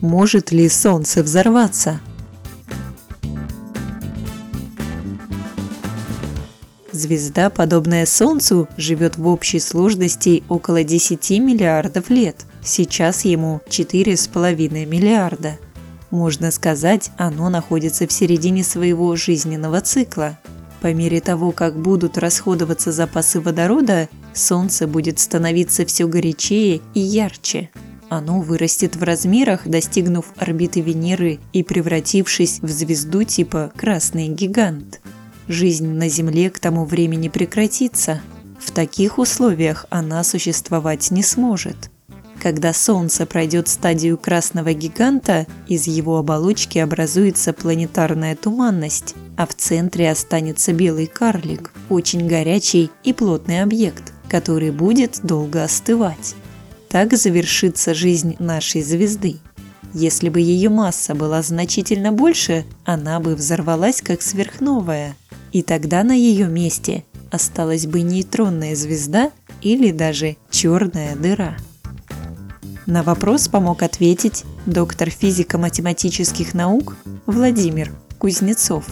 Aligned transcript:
Может 0.00 0.50
ли 0.50 0.66
Солнце 0.70 1.22
взорваться? 1.22 2.00
Звезда, 6.90 7.50
подобная 7.50 8.06
Солнцу, 8.06 8.66
живет 8.78 9.18
в 9.18 9.26
общей 9.26 9.60
сложности 9.60 10.42
около 10.48 10.84
10 10.84 11.30
миллиардов 11.40 12.08
лет. 12.08 12.36
Сейчас 12.64 13.26
ему 13.26 13.60
4,5 13.68 14.86
миллиарда. 14.86 15.58
Можно 16.10 16.50
сказать, 16.50 17.10
оно 17.18 17.50
находится 17.50 18.06
в 18.06 18.12
середине 18.12 18.64
своего 18.64 19.14
жизненного 19.16 19.82
цикла. 19.82 20.38
По 20.80 20.94
мере 20.94 21.20
того, 21.20 21.52
как 21.52 21.76
будут 21.78 22.16
расходоваться 22.16 22.90
запасы 22.90 23.38
водорода, 23.38 24.08
Солнце 24.32 24.86
будет 24.86 25.18
становиться 25.18 25.84
все 25.84 26.06
горячее 26.08 26.80
и 26.94 27.00
ярче. 27.00 27.68
Оно 28.10 28.40
вырастет 28.40 28.96
в 28.96 29.04
размерах, 29.04 29.68
достигнув 29.68 30.26
орбиты 30.36 30.80
Венеры 30.80 31.38
и 31.52 31.62
превратившись 31.62 32.58
в 32.60 32.68
звезду 32.68 33.22
типа 33.22 33.70
«Красный 33.76 34.26
гигант». 34.26 35.00
Жизнь 35.46 35.86
на 35.86 36.08
Земле 36.08 36.50
к 36.50 36.58
тому 36.58 36.84
времени 36.84 37.28
прекратится. 37.28 38.20
В 38.58 38.72
таких 38.72 39.18
условиях 39.18 39.86
она 39.90 40.24
существовать 40.24 41.12
не 41.12 41.22
сможет. 41.22 41.88
Когда 42.42 42.72
Солнце 42.72 43.26
пройдет 43.26 43.68
стадию 43.68 44.18
красного 44.18 44.72
гиганта, 44.72 45.46
из 45.68 45.86
его 45.86 46.18
оболочки 46.18 46.78
образуется 46.78 47.52
планетарная 47.52 48.34
туманность, 48.34 49.14
а 49.36 49.46
в 49.46 49.54
центре 49.54 50.10
останется 50.10 50.72
белый 50.72 51.06
карлик, 51.06 51.72
очень 51.88 52.26
горячий 52.26 52.90
и 53.04 53.12
плотный 53.12 53.62
объект, 53.62 54.12
который 54.28 54.72
будет 54.72 55.20
долго 55.22 55.62
остывать. 55.62 56.34
Так 56.90 57.16
завершится 57.16 57.94
жизнь 57.94 58.34
нашей 58.40 58.82
звезды. 58.82 59.36
Если 59.94 60.28
бы 60.28 60.40
ее 60.40 60.70
масса 60.70 61.14
была 61.14 61.40
значительно 61.40 62.10
больше, 62.10 62.64
она 62.84 63.20
бы 63.20 63.36
взорвалась 63.36 64.02
как 64.02 64.22
сверхновая, 64.22 65.14
и 65.52 65.62
тогда 65.62 66.02
на 66.02 66.12
ее 66.12 66.46
месте 66.48 67.04
осталась 67.30 67.86
бы 67.86 68.00
нейтронная 68.00 68.74
звезда 68.74 69.30
или 69.62 69.92
даже 69.92 70.36
черная 70.50 71.14
дыра. 71.14 71.56
На 72.86 73.04
вопрос 73.04 73.46
помог 73.46 73.84
ответить 73.84 74.44
доктор 74.66 75.10
физико-математических 75.10 76.54
наук 76.54 76.96
Владимир 77.24 77.92
Кузнецов. 78.18 78.84